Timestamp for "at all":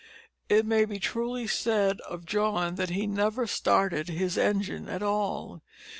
4.89-5.61